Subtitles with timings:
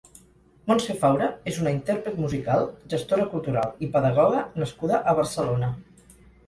[0.69, 5.75] Montse Faura és una intèrpret musical, gestora cultural i pedagoga nascuda a Barcelona.